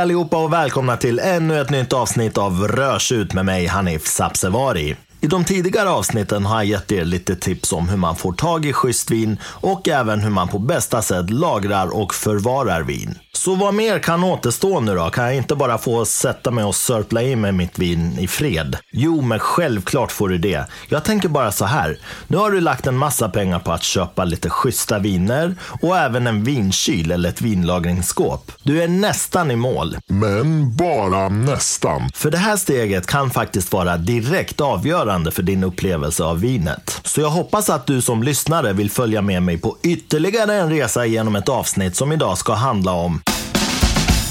[0.00, 4.96] Hej allihopa och välkomna till ännu ett nytt avsnitt av Rörsut med mig Hanif Sabsevari.
[5.20, 8.66] I de tidigare avsnitten har jag gett er lite tips om hur man får tag
[8.66, 13.18] i schysst vin och även hur man på bästa sätt lagrar och förvarar vin.
[13.32, 15.10] Så vad mer kan återstå nu då?
[15.10, 18.76] Kan jag inte bara få sätta mig och sörpla in med mitt vin i fred?
[18.92, 20.66] Jo, men självklart får du det.
[20.88, 21.98] Jag tänker bara så här.
[22.26, 26.26] Nu har du lagt en massa pengar på att köpa lite schyssta viner och även
[26.26, 28.52] en vinkyl eller ett vinlagringsskåp.
[28.62, 29.96] Du är nästan i mål.
[30.06, 32.10] Men bara nästan.
[32.14, 37.00] För det här steget kan faktiskt vara direkt avgörande för din upplevelse av vinet.
[37.04, 41.06] Så jag hoppas att du som lyssnare vill följa med mig på ytterligare en resa
[41.06, 43.20] genom ett avsnitt som idag ska handla om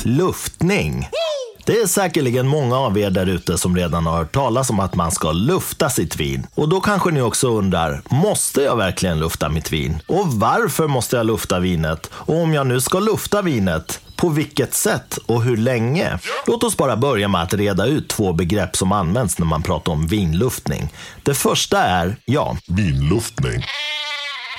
[0.05, 1.09] luftning.
[1.65, 4.95] Det är säkerligen många av er där ute som redan har hört talas om att
[4.95, 6.47] man ska lufta sitt vin.
[6.55, 10.01] Och då kanske ni också undrar, måste jag verkligen lufta mitt vin?
[10.07, 12.09] Och varför måste jag lufta vinet?
[12.13, 16.19] Och om jag nu ska lufta vinet, på vilket sätt och hur länge?
[16.47, 19.91] Låt oss bara börja med att reda ut två begrepp som används när man pratar
[19.91, 20.93] om vinluftning.
[21.23, 23.63] Det första är, ja, Vinluftning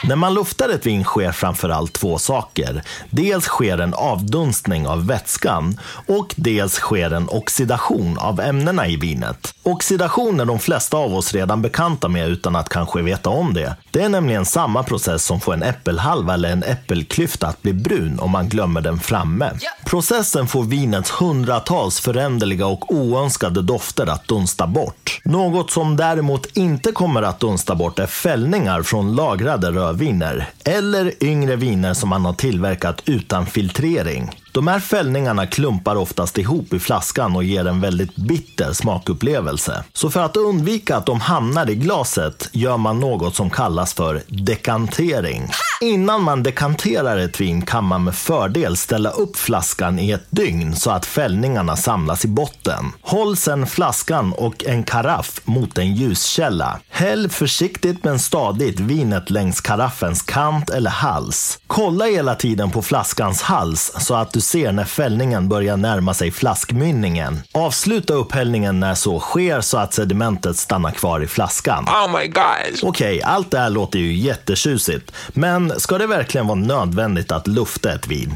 [0.03, 2.83] när man luftar ett vin sker framförallt två saker.
[3.11, 9.55] Dels sker en avdunstning av vätskan och dels sker en oxidation av ämnena i vinet.
[9.62, 13.77] Oxidation är de flesta av oss redan bekanta med utan att kanske veta om det.
[13.91, 18.21] Det är nämligen samma process som får en äppelhalva eller en äppelklyfta att bli brun
[18.21, 19.51] om man glömmer den framme.
[19.84, 25.21] Processen får vinets hundratals föränderliga och oönskade dofter att dunsta bort.
[25.25, 31.56] Något som däremot inte kommer att dunsta bort är fällningar från lagrade rödviner eller yngre
[31.56, 34.30] viner som man har tillverkat utan filtrering.
[34.52, 39.84] De här fällningarna klumpar oftast ihop i flaskan och ger en väldigt bitter smakupplevelse.
[39.92, 44.22] Så för att undvika att de hamnar i glaset gör man något som kallas för
[44.28, 45.50] dekantering.
[45.81, 50.76] Innan man dekanterar ett vin kan man med fördel ställa upp flaskan i ett dygn
[50.76, 52.92] så att fällningarna samlas i botten.
[53.03, 56.81] Håll sedan flaskan och en karaff mot en ljuskälla.
[56.88, 61.58] Häll försiktigt men stadigt vinet längs karaffen karaffens kant eller hals.
[61.66, 66.30] Kolla hela tiden på flaskans hals så att du ser när fällningen börjar närma sig
[66.30, 67.42] flaskmynningen.
[67.52, 71.84] Avsluta upphällningen när så sker så att sedimentet stannar kvar i flaskan.
[71.84, 72.78] Oh my god.
[72.82, 75.12] Okej, allt det här låter ju jättetjusigt.
[75.28, 78.34] Men ska det verkligen vara nödvändigt att lufta ett vin?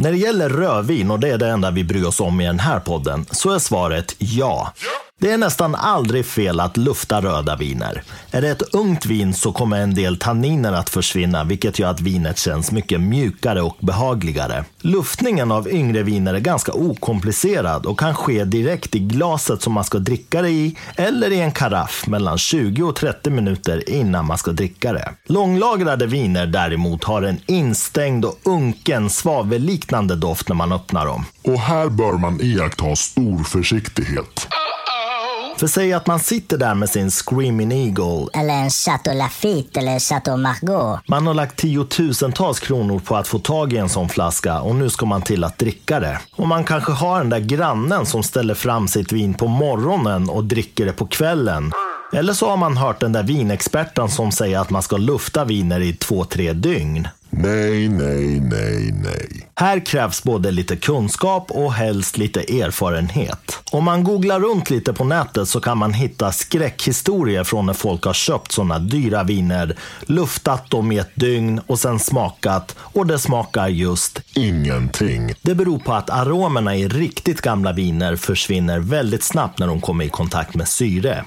[0.00, 2.58] När det gäller rödvin, och det är det enda vi bryr oss om i den
[2.58, 4.72] här podden, så är svaret ja.
[5.24, 8.02] Det är nästan aldrig fel att lufta röda viner.
[8.30, 12.00] Är det ett ungt vin så kommer en del tanniner att försvinna, vilket gör att
[12.00, 14.64] vinet känns mycket mjukare och behagligare.
[14.80, 19.84] Luftningen av yngre viner är ganska okomplicerad och kan ske direkt i glaset som man
[19.84, 24.38] ska dricka det i, eller i en karaff mellan 20 och 30 minuter innan man
[24.38, 25.12] ska dricka det.
[25.26, 31.24] Långlagrade viner däremot har en instängd och unken svavelliknande doft när man öppnar dem.
[31.42, 34.48] Och här bör man iaktta stor försiktighet.
[35.56, 39.98] För säg att man sitter där med sin Screaming Eagle Eller en Chateau Lafite eller
[39.98, 41.02] Chateau Margaux.
[41.08, 44.90] Man har lagt tiotusentals kronor på att få tag i en sån flaska och nu
[44.90, 46.20] ska man till att dricka det.
[46.36, 50.44] Och man kanske har den där grannen som ställer fram sitt vin på morgonen och
[50.44, 51.72] dricker det på kvällen.
[52.12, 55.80] Eller så har man hört den där vinexperten som säger att man ska lufta viner
[55.80, 57.08] i två, tre dygn.
[57.30, 59.43] Nej, nej, nej, nej.
[59.56, 63.58] Här krävs både lite kunskap och helst lite erfarenhet.
[63.70, 68.04] Om man googlar runt lite på nätet så kan man hitta skräckhistorier från när folk
[68.04, 73.18] har köpt sådana dyra viner, luftat dem i ett dygn och sen smakat och det
[73.18, 75.34] smakar just Ingenting.
[75.42, 80.04] det beror på att aromerna i riktigt gamla viner försvinner väldigt snabbt när de kommer
[80.04, 81.24] i kontakt med syre.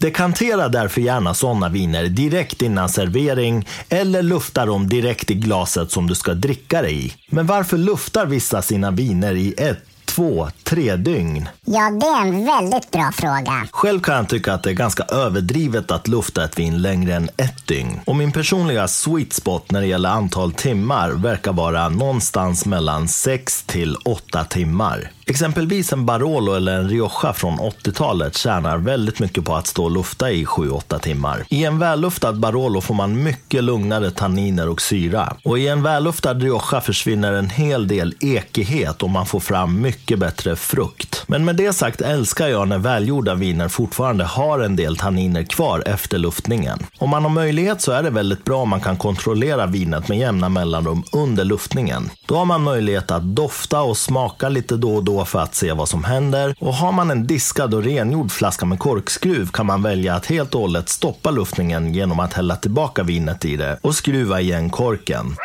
[0.00, 6.06] Dekantera därför gärna sådana viner direkt innan servering eller lufta dem direkt i glaset som
[6.06, 7.14] du ska dricka det i.
[7.28, 11.48] Men varför luftar vissa sina viner i ett, två, tre dygn?
[11.64, 13.68] Ja, det är en väldigt bra fråga.
[13.72, 17.28] Själv kan jag tycka att det är ganska överdrivet att lufta ett vin längre än
[17.36, 18.00] ett dygn.
[18.04, 23.62] Och min personliga sweet spot när det gäller antal timmar verkar vara någonstans mellan 6
[23.62, 25.10] till 8 timmar.
[25.30, 29.90] Exempelvis en Barolo eller en Rioja från 80-talet tjänar väldigt mycket på att stå och
[29.90, 31.44] lufta i 7-8 timmar.
[31.48, 35.36] I en välluftad Barolo får man mycket lugnare tanniner och syra.
[35.44, 40.18] Och i en välluftad Rioja försvinner en hel del ekighet och man får fram mycket
[40.18, 41.24] bättre frukt.
[41.26, 45.82] Men med det sagt älskar jag när välgjorda viner fortfarande har en del tanniner kvar
[45.86, 46.78] efter luftningen.
[46.98, 50.18] Om man har möjlighet så är det väldigt bra om man kan kontrollera vinet med
[50.18, 52.10] jämna mellanrum under luftningen.
[52.26, 55.72] Då har man möjlighet att dofta och smaka lite då och då för att se
[55.72, 56.54] vad som händer.
[56.58, 60.54] Och har man en diskad och rengjord flaska med korkskruv kan man välja att helt
[60.54, 65.36] och hållet stoppa luftningen genom att hälla tillbaka vinet i det och skruva igen korken.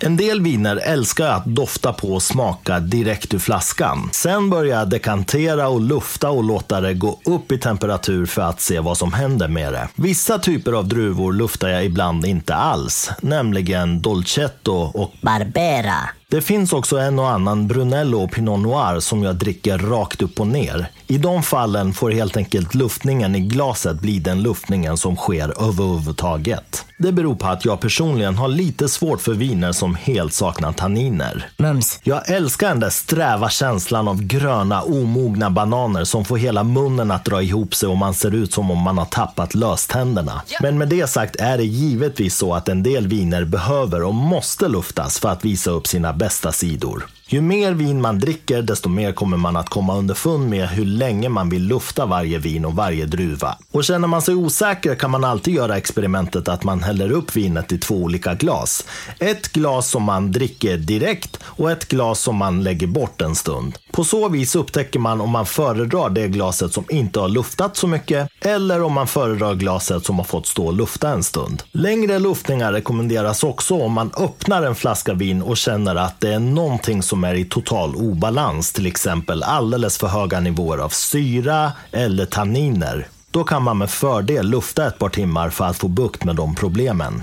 [0.00, 4.08] En del viner älskar att dofta på och smaka direkt ur flaskan.
[4.12, 8.60] Sen börjar jag dekantera och lufta och låta det gå upp i temperatur för att
[8.60, 9.88] se vad som händer med det.
[9.94, 15.98] Vissa typer av druvor luftar jag ibland inte alls, nämligen Dolcetto och Barbera
[16.34, 20.40] det finns också en och annan Brunello och Pinot Noir som jag dricker rakt upp
[20.40, 20.86] och ner.
[21.06, 26.84] I de fallen får helt enkelt luftningen i glaset bli den luftningen som sker överhuvudtaget.
[27.04, 31.48] Det beror på att jag personligen har lite svårt för viner som helt saknar tanniner.
[31.56, 32.00] Mums.
[32.02, 37.24] Jag älskar den där sträva känslan av gröna, omogna bananer som får hela munnen att
[37.24, 40.42] dra ihop sig och man ser ut som om man har tappat löständerna.
[40.60, 44.68] Men med det sagt är det givetvis så att en del viner behöver och måste
[44.68, 47.06] luftas för att visa upp sina bästa sidor.
[47.26, 51.28] Ju mer vin man dricker, desto mer kommer man att komma underfund med hur länge
[51.28, 53.58] man vill lufta varje vin och varje druva.
[53.72, 57.72] Och känner man sig osäker kan man alltid göra experimentet att man häller upp vinet
[57.72, 58.84] i två olika glas.
[59.18, 63.78] Ett glas som man dricker direkt och ett glas som man lägger bort en stund.
[63.92, 67.86] På så vis upptäcker man om man föredrar det glaset som inte har luftat så
[67.86, 71.62] mycket eller om man föredrar glaset som har fått stå och lufta en stund.
[71.72, 76.38] Längre luftningar rekommenderas också om man öppnar en flaska vin och känner att det är
[76.38, 81.72] någonting som som är i total obalans, till exempel alldeles för höga nivåer av syra
[81.92, 83.06] eller tanniner.
[83.30, 86.54] Då kan man med fördel lufta ett par timmar för att få bukt med de
[86.54, 87.22] problemen.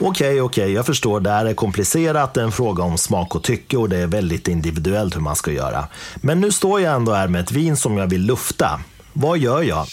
[0.00, 1.20] Okej, okej, jag förstår.
[1.20, 4.06] Det här är komplicerat, det är en fråga om smak och tycke och det är
[4.06, 5.88] väldigt individuellt hur man ska göra.
[6.16, 8.80] Men nu står jag ändå här med ett vin som jag vill lufta.
[9.12, 9.86] Vad gör jag?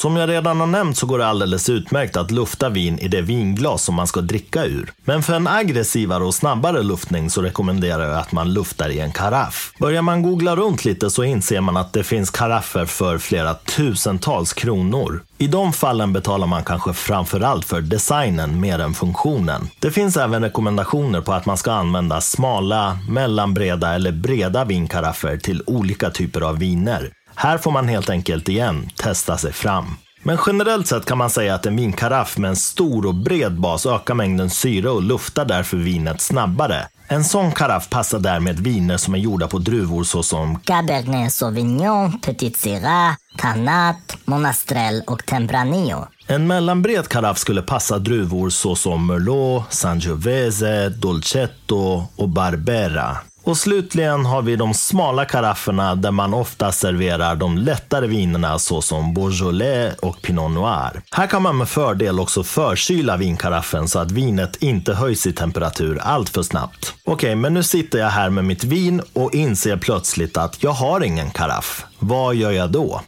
[0.00, 3.20] Som jag redan har nämnt så går det alldeles utmärkt att lufta vin i det
[3.20, 4.92] vinglas som man ska dricka ur.
[5.04, 9.12] Men för en aggressivare och snabbare luftning så rekommenderar jag att man luftar i en
[9.12, 9.72] karaff.
[9.78, 14.52] Börjar man googla runt lite så inser man att det finns karaffer för flera tusentals
[14.52, 15.22] kronor.
[15.38, 19.68] I de fallen betalar man kanske framförallt för designen mer än funktionen.
[19.78, 25.62] Det finns även rekommendationer på att man ska använda smala, mellanbreda eller breda vinkaraffer till
[25.66, 27.10] olika typer av viner.
[27.34, 29.96] Här får man helt enkelt igen testa sig fram.
[30.22, 33.86] Men generellt sett kan man säga att en vinkaraff med en stor och bred bas
[33.86, 36.86] ökar mängden syre och luftar därför vinet snabbare.
[37.08, 42.56] En sån karaff passar därmed viner som är gjorda på druvor såsom Cabernet Sauvignon, Petit
[42.56, 46.06] Syrah, Tannat, Monastrell och Tempranillo.
[46.26, 53.16] En mellanbred karaff skulle passa druvor såsom Merlot, Sangiovese, Dolcetto och Barbera.
[53.44, 59.14] Och slutligen har vi de smala karafferna där man ofta serverar de lättare vinerna såsom
[59.14, 61.02] Beaujolais och Pinot Noir.
[61.10, 65.98] Här kan man med fördel också förkyla vinkaraffen så att vinet inte höjs i temperatur
[66.02, 66.94] allt för snabbt.
[67.04, 71.04] Okej, men nu sitter jag här med mitt vin och inser plötsligt att jag har
[71.04, 71.84] ingen karaff.
[71.98, 73.00] Vad gör jag då?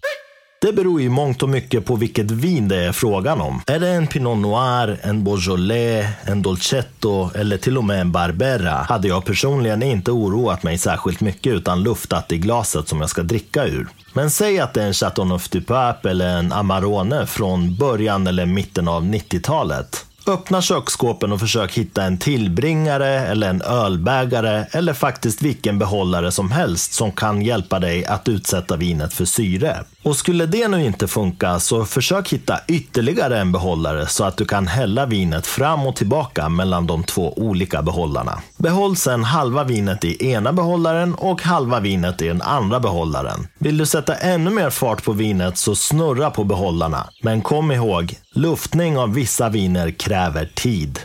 [0.62, 3.62] Det beror i mångt och mycket på vilket vin det är frågan om.
[3.66, 8.72] Är det en Pinot Noir, en Beaujolais, en Dolcetto eller till och med en Barbera
[8.72, 13.22] hade jag personligen inte oroat mig särskilt mycket utan luftat i glaset som jag ska
[13.22, 13.88] dricka ur.
[14.12, 18.46] Men säg att det är en Chateauneuf du Pape eller en Amarone från början eller
[18.46, 20.06] mitten av 90-talet.
[20.26, 26.50] Öppna köksskåpen och försök hitta en tillbringare eller en ölbägare eller faktiskt vilken behållare som
[26.50, 29.84] helst som kan hjälpa dig att utsätta vinet för syre.
[30.02, 34.44] Och skulle det nu inte funka så försök hitta ytterligare en behållare så att du
[34.44, 38.42] kan hälla vinet fram och tillbaka mellan de två olika behållarna.
[38.56, 43.48] Behåll sedan halva vinet i ena behållaren och halva vinet i den andra behållaren.
[43.58, 47.06] Vill du sätta ännu mer fart på vinet så snurra på behållarna.
[47.22, 51.00] Men kom ihåg, luftning av vissa viner kräver tid.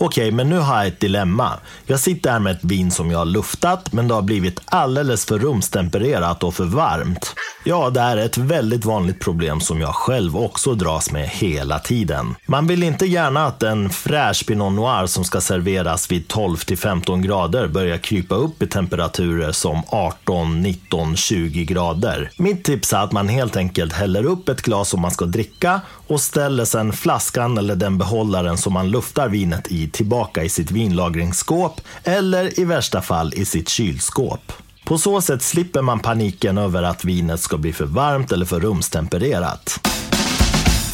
[0.00, 1.52] Okej, men nu har jag ett dilemma.
[1.86, 5.24] Jag sitter här med ett vin som jag har luftat, men det har blivit alldeles
[5.24, 7.34] för rumstempererat och för varmt.
[7.64, 11.78] Ja, det här är ett väldigt vanligt problem som jag själv också dras med hela
[11.78, 12.34] tiden.
[12.46, 16.78] Man vill inte gärna att en fräsch Pinot Noir som ska serveras vid 12 till
[16.78, 22.30] 15 grader börjar krypa upp i temperaturer som 18, 19, 20 grader.
[22.36, 25.80] Mitt tips är att man helt enkelt häller upp ett glas som man ska dricka
[26.06, 30.70] och ställer sedan flaskan eller den behållaren som man luftar vinet i tillbaka i sitt
[30.70, 34.52] vinlagringsskåp eller i värsta fall i sitt kylskåp.
[34.84, 38.60] På så sätt slipper man paniken över att vinet ska bli för varmt eller för
[38.60, 39.87] rumstempererat.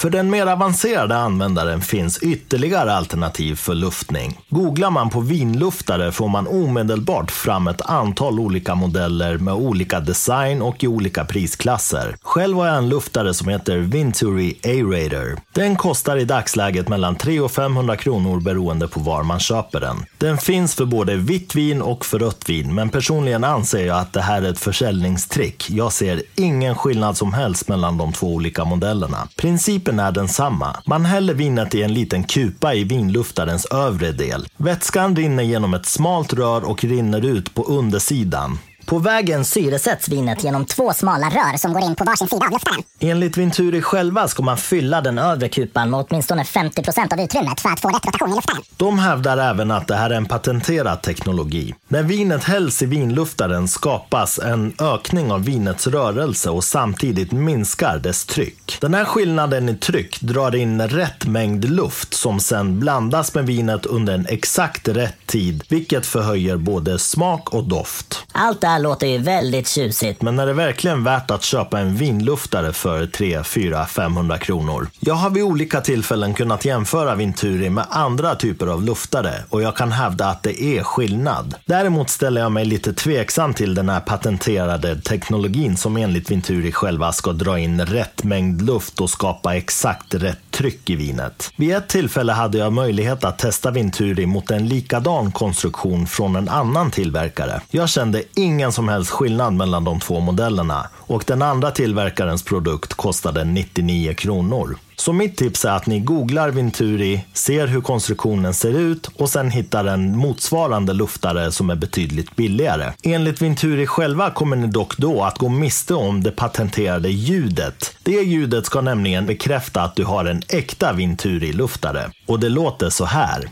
[0.04, 4.40] För den mer avancerade användaren finns ytterligare alternativ för luftning.
[4.48, 10.62] Googlar man på vinluftare får man omedelbart fram ett antal olika modeller med olika design
[10.62, 12.16] och i olika prisklasser.
[12.22, 15.36] Själv har jag en luftare som heter Vinturi A-Rater.
[15.52, 20.04] Den kostar i dagsläget mellan 300 och 500 kronor beroende på var man köper den.
[20.18, 24.12] Den finns för både vitt vin och för rött vin, men personligen anser jag att
[24.12, 25.70] det här är ett försäljningstrick.
[25.70, 29.28] Jag ser ingen skillnad som helst mellan de två olika modellerna.
[29.36, 30.76] Principen Proceduren är densamma.
[30.86, 34.46] Man häller vinet i en liten kupa i vinluftarens övre del.
[34.56, 38.58] Vätskan rinner genom ett smalt rör och rinner ut på undersidan.
[38.86, 42.52] På vägen syresätts vinet genom två smala rör som går in på varsin sida av
[42.52, 42.82] luftaren.
[43.00, 47.68] Enligt Vinturi själva ska man fylla den övre kupan med åtminstone 50% av utrymmet för
[47.68, 48.62] att få rätt rotation i luftaren.
[48.76, 51.74] De hävdar även att det här är en patenterad teknologi.
[51.88, 58.24] När vinet hälls i vinluftaren skapas en ökning av vinets rörelse och samtidigt minskar dess
[58.24, 58.78] tryck.
[58.80, 63.86] Den här skillnaden i tryck drar in rätt mängd luft som sedan blandas med vinet
[63.86, 68.26] under en exakt rätt tid, vilket förhöjer både smak och doft.
[68.32, 70.22] Allt här låter ju väldigt tjusigt.
[70.22, 74.88] Men är det verkligen värt att köpa en vinluftare för 3, 4, 500 kronor?
[75.00, 79.76] Jag har vid olika tillfällen kunnat jämföra Vinturi med andra typer av luftare och jag
[79.76, 81.54] kan hävda att det är skillnad.
[81.66, 87.12] Däremot ställer jag mig lite tveksam till den här patenterade teknologin som enligt Vinturi själva
[87.12, 91.52] ska dra in rätt mängd luft och skapa exakt rätt tryck i vinet.
[91.56, 96.48] Vid ett tillfälle hade jag möjlighet att testa Vinturi mot en likadan konstruktion från en
[96.48, 97.60] annan tillverkare.
[97.70, 102.42] Jag kände ingen ingen som helst skillnad mellan de två modellerna och den andra tillverkarens
[102.42, 104.76] produkt kostade 99 kronor.
[104.96, 109.50] Så mitt tips är att ni googlar Vinturi, ser hur konstruktionen ser ut och sen
[109.50, 112.92] hittar en motsvarande luftare som är betydligt billigare.
[113.02, 117.96] Enligt Vinturi själva kommer ni dock då att gå miste om det patenterade ljudet.
[118.02, 122.10] Det ljudet ska nämligen bekräfta att du har en äkta Vinturi-luftare.
[122.26, 123.50] Och det låter så här.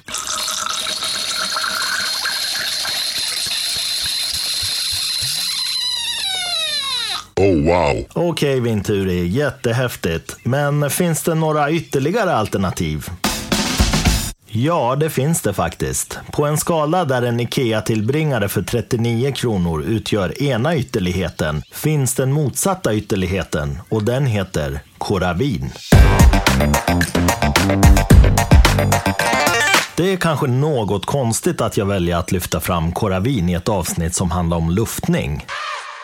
[7.66, 8.07] Wow!
[8.12, 10.37] Okej okay, Vinturi, jättehäftigt.
[10.42, 13.07] Men finns det några ytterligare alternativ?
[14.54, 16.19] Ja, det finns det faktiskt.
[16.33, 22.95] På en skala där en IKEA-tillbringare för 39 kronor utgör ena ytterligheten finns den motsatta
[22.95, 25.71] ytterligheten och den heter Coravin.
[29.97, 34.14] Det är kanske något konstigt att jag väljer att lyfta fram Coravin i ett avsnitt
[34.14, 35.47] som handlar om luftning.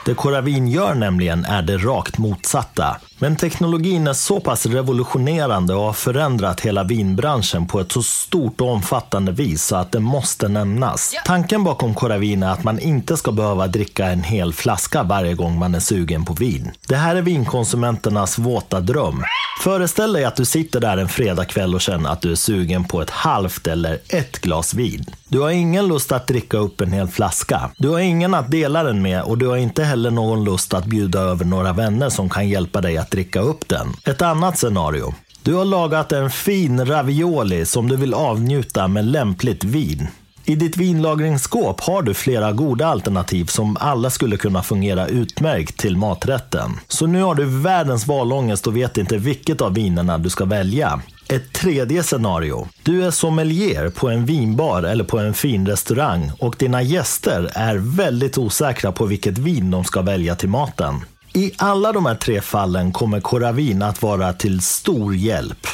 [0.05, 3.01] Det Coravin gör nämligen är det rakt motsatta.
[3.21, 8.61] Men teknologin är så pass revolutionerande och har förändrat hela vinbranschen på ett så stort
[8.61, 11.15] och omfattande vis så att det måste nämnas.
[11.25, 15.59] Tanken bakom Coravin är att man inte ska behöva dricka en hel flaska varje gång
[15.59, 16.71] man är sugen på vin.
[16.89, 19.25] Det här är vinkonsumenternas våta dröm.
[19.61, 23.03] Föreställ dig att du sitter där en fredagkväll och känner att du är sugen på
[23.03, 25.05] ett halvt eller ett glas vin.
[25.29, 27.71] Du har ingen lust att dricka upp en hel flaska.
[27.79, 30.85] Du har ingen att dela den med och du har inte heller någon lust att
[30.85, 33.89] bjuda över några vänner som kan hjälpa dig att dricka upp den.
[34.05, 35.15] Ett annat scenario.
[35.43, 40.09] Du har lagat en fin ravioli som du vill avnjuta med lämpligt vin.
[40.49, 45.97] I ditt vinlagringsskåp har du flera goda alternativ som alla skulle kunna fungera utmärkt till
[45.97, 46.71] maträtten.
[46.89, 51.01] Så nu har du världens valångest och vet inte vilket av vinerna du ska välja.
[51.29, 52.69] Ett tredje scenario.
[52.83, 57.97] Du är sommelier på en vinbar eller på en fin restaurang och dina gäster är
[57.97, 60.95] väldigt osäkra på vilket vin de ska välja till maten.
[61.39, 65.67] I alla de här tre fallen kommer Coravin att vara till stor hjälp.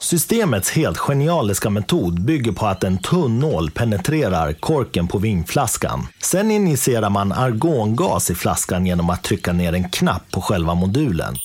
[0.00, 6.06] Systemets helt genialiska metod bygger på att en tunn nål penetrerar korken på vinflaskan.
[6.22, 11.36] Sen injicerar man argongas i flaskan genom att trycka ner en knapp på själva modulen.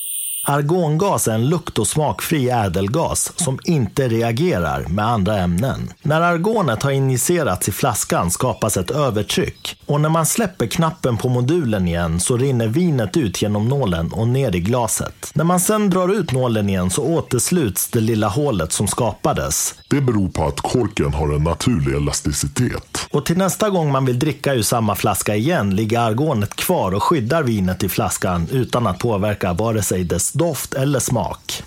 [0.45, 5.89] Argongas är en lukt och smakfri ädelgas som inte reagerar med andra ämnen.
[6.01, 11.29] När argonet har injicerats i flaskan skapas ett övertryck och när man släpper knappen på
[11.29, 15.31] modulen igen så rinner vinet ut genom nålen och ner i glaset.
[15.33, 19.75] När man sedan drar ut nålen igen så återsluts det lilla hålet som skapades.
[19.93, 23.07] Det beror på att korken har en naturlig elasticitet.
[23.11, 27.03] Och till nästa gång man vill dricka ur samma flaska igen ligger argonet kvar och
[27.03, 31.63] skyddar vinet i flaskan utan att påverka vare sig dess doft eller smak.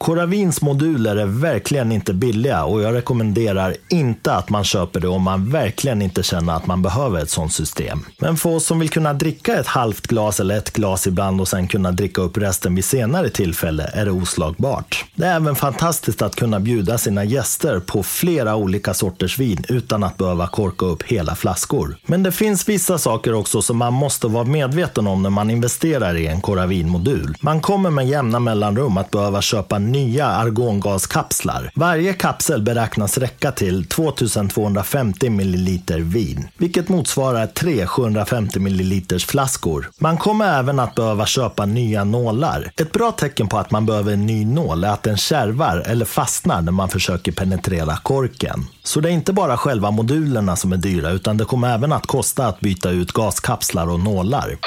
[0.00, 5.22] Coravins moduler är verkligen inte billiga och jag rekommenderar inte att man köper det om
[5.22, 8.04] man verkligen inte känner att man behöver ett sånt system.
[8.18, 11.48] Men för oss som vill kunna dricka ett halvt glas eller ett glas ibland och
[11.48, 15.04] sen kunna dricka upp resten vid senare tillfälle är det oslagbart.
[15.14, 20.04] Det är även fantastiskt att kunna bjuda sina gäster på flera olika sorters vin utan
[20.04, 21.96] att behöva korka upp hela flaskor.
[22.06, 26.16] Men det finns vissa saker också som man måste vara medveten om när man investerar
[26.16, 27.34] i en Coravin-modul.
[27.40, 31.70] Man kommer med jämna mellanrum att behöva köpa nya argongaskapslar.
[31.74, 39.90] Varje kapsel beräknas räcka till 2250 milliliter vin, vilket motsvarar tre 750 milliliters flaskor.
[39.98, 42.70] Man kommer även att behöva köpa nya nålar.
[42.76, 46.04] Ett bra tecken på att man behöver en ny nål är att den kärvar eller
[46.04, 48.66] fastnar när man försöker penetrera korken.
[48.82, 52.06] Så det är inte bara själva modulerna som är dyra, utan det kommer även att
[52.06, 54.58] kosta att byta ut gaskapslar och nålar.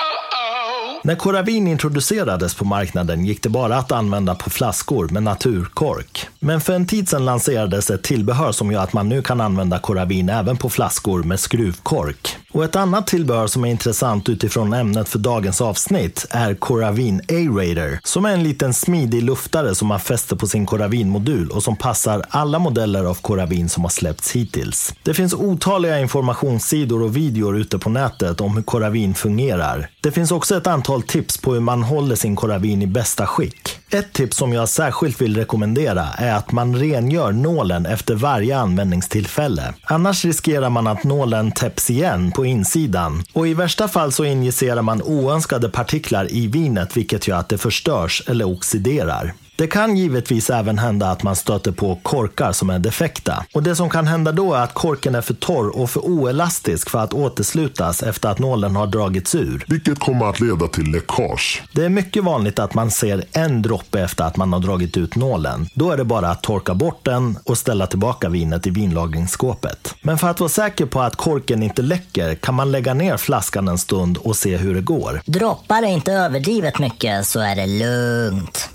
[1.03, 6.27] När Coravin introducerades på marknaden gick det bara att använda på flaskor med naturkork.
[6.39, 9.79] Men för en tid sedan lanserades ett tillbehör som gör att man nu kan använda
[9.79, 12.38] Coravin även på flaskor med skruvkork.
[12.51, 18.00] Och ett annat tillbehör som är intressant utifrån ämnet för dagens avsnitt är Coravin A-Raider,
[18.03, 22.25] som är en liten smidig luftare som man fäster på sin Coravin-modul och som passar
[22.29, 24.93] alla modeller av Coravin som har släppts hittills.
[25.03, 29.89] Det finns otaliga informationssidor och videor ute på nätet om hur Coravin fungerar.
[30.01, 33.77] Det finns också ett antal tips på hur man håller sin Coravin i bästa skick.
[33.91, 39.74] Ett tips som jag särskilt vill rekommendera är att man rengör nålen efter varje användningstillfälle.
[39.83, 44.81] Annars riskerar man att nålen täpps igen på insidan och i värsta fall så injicerar
[44.81, 49.33] man oönskade partiklar i vinet vilket gör att det förstörs eller oxiderar.
[49.55, 53.46] Det kan givetvis även hända att man stöter på korkar som är defekta.
[53.53, 56.89] Och det som kan hända då är att korken är för torr och för oelastisk
[56.89, 59.65] för att återslutas efter att nålen har dragits ur.
[59.67, 61.63] Vilket kommer att leda till läckage.
[61.74, 65.15] Det är mycket vanligt att man ser en droppe efter att man har dragit ut
[65.15, 65.70] nålen.
[65.74, 69.96] Då är det bara att torka bort den och ställa tillbaka vinet i vinlagringsskåpet.
[70.01, 73.67] Men för att vara säker på att korken inte läcker kan man lägga ner flaskan
[73.67, 75.22] en stund och se hur det går.
[75.25, 78.70] Droppar det inte överdrivet mycket så är det lugnt.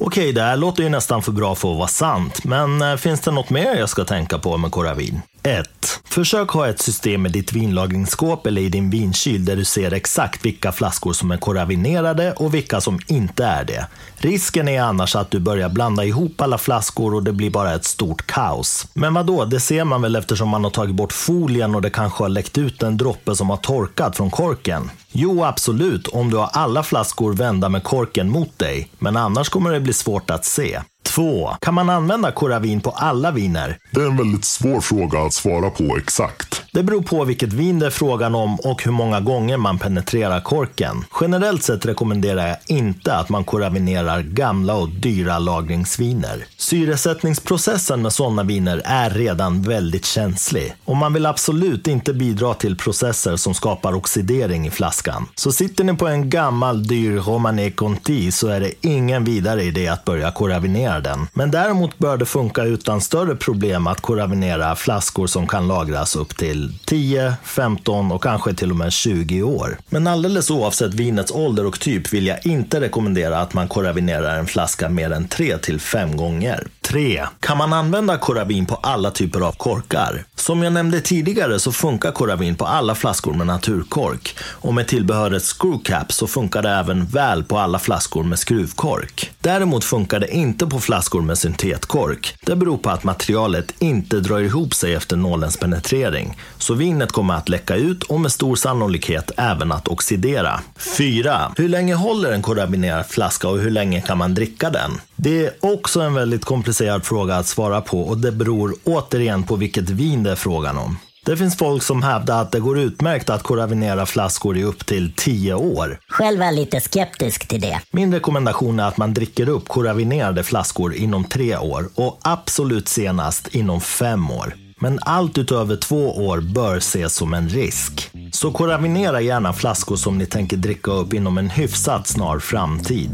[0.00, 3.20] Okej, det här låter ju nästan för bra för att vara sant, men eh, finns
[3.20, 5.20] det något mer jag ska tänka på med Coravin?
[5.48, 6.00] 1.
[6.04, 10.44] Försök ha ett system i ditt vinlagringsskåp eller i din vinkyl där du ser exakt
[10.44, 13.86] vilka flaskor som är koravinerade och vilka som inte är det.
[14.16, 17.84] Risken är annars att du börjar blanda ihop alla flaskor och det blir bara ett
[17.84, 18.86] stort kaos.
[18.94, 19.44] Men vad då?
[19.44, 22.58] det ser man väl eftersom man har tagit bort folien och det kanske har läckt
[22.58, 24.90] ut en droppe som har torkat från korken?
[25.12, 28.88] Jo, absolut, om du har alla flaskor vända med korken mot dig.
[28.98, 30.80] Men annars kommer det bli svårt att se.
[31.08, 31.56] 2.
[31.60, 33.78] Kan man använda Coravin på alla viner?
[33.90, 36.62] Det är en väldigt svår fråga att svara på exakt.
[36.78, 40.40] Det beror på vilket vin det är frågan om och hur många gånger man penetrerar
[40.40, 41.04] korken.
[41.20, 46.44] Generellt sett rekommenderar jag inte att man koravinerar gamla och dyra lagringsviner.
[46.56, 52.76] Syresättningsprocessen med sådana viner är redan väldigt känslig och man vill absolut inte bidra till
[52.76, 55.26] processer som skapar oxidering i flaskan.
[55.34, 59.88] Så sitter ni på en gammal dyr Romanée Conti så är det ingen vidare idé
[59.88, 61.26] att börja koravinera den.
[61.32, 66.36] Men däremot bör det funka utan större problem att koravinera flaskor som kan lagras upp
[66.36, 69.78] till 10, 15 och kanske till och med 20 år.
[69.88, 74.46] Men alldeles oavsett vinets ålder och typ vill jag inte rekommendera att man koravinerar en
[74.46, 76.66] flaska mer än 3 till 5 gånger.
[76.88, 77.26] 3.
[77.40, 80.24] Kan man använda koravin på alla typer av korkar?
[80.34, 84.36] Som jag nämnde tidigare så funkar koravin på alla flaskor med naturkork.
[84.40, 89.30] Och med tillbehöret screwcap så funkar det även väl på alla flaskor med skruvkork.
[89.40, 92.34] Däremot funkar det inte på flaskor med syntetkork.
[92.46, 96.36] Det beror på att materialet inte drar ihop sig efter nålens penetrering.
[96.58, 100.60] Så vinet kommer att läcka ut och med stor sannolikhet även att oxidera.
[100.76, 101.52] 4.
[101.56, 104.90] Hur länge håller en koravinerad flaska och hur länge kan man dricka den?
[105.16, 109.56] Det är också en väldigt komplicerad fråga att svara på och det beror återigen på
[109.56, 110.98] vilket vin det är frågan om.
[111.24, 115.12] Det finns folk som hävdar att det går utmärkt att koravinera flaskor i upp till
[115.16, 116.00] 10 år.
[116.08, 117.80] Själv är jag lite skeptisk till det.
[117.90, 123.48] Min rekommendation är att man dricker upp koravinerade flaskor inom 3 år och absolut senast
[123.54, 124.67] inom 5 år.
[124.78, 128.10] Men allt utöver två år bör ses som en risk.
[128.32, 133.10] Så koravinera gärna flaskor som ni tänker dricka upp inom en hyfsat snar framtid.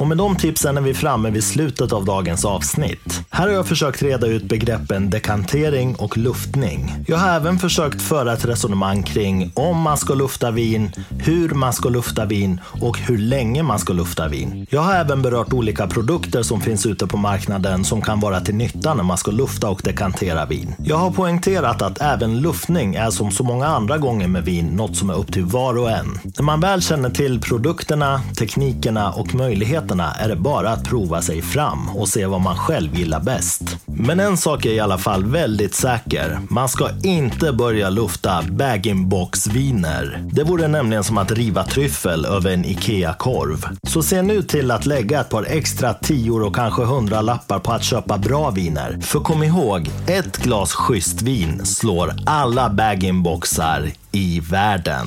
[0.00, 3.20] Och med de tipsen är vi framme vid slutet av dagens avsnitt.
[3.30, 6.94] Här har jag försökt reda ut begreppen dekantering och luftning.
[7.06, 11.72] Jag har även försökt föra ett resonemang kring om man ska lufta vin, hur man
[11.72, 14.66] ska lufta vin och hur länge man ska lufta vin.
[14.70, 18.54] Jag har även berört olika produkter som finns ute på marknaden som kan vara till
[18.54, 20.74] nytta när man ska lufta och dekantera vin.
[20.78, 24.96] Jag har poängterat att även luftning är som så många andra gånger med vin något
[24.96, 26.18] som är upp till var och en.
[26.36, 31.22] När man väl känner till produkterna, teknikerna och möjligheterna möjligheterna är det bara att prova
[31.22, 33.62] sig fram och se vad man själv gillar bäst.
[33.86, 36.38] Men en sak är i alla fall väldigt säker.
[36.48, 40.28] Man ska inte börja lufta bag-in-box-viner.
[40.32, 43.66] Det vore nämligen som att riva tryffel över en IKEA-korv.
[43.82, 47.72] Så se nu till att lägga ett par extra tior och kanske hundra lappar på
[47.72, 48.98] att köpa bra viner.
[49.00, 55.06] För kom ihåg, ett glas schysst vin slår alla bag-in-boxar i världen.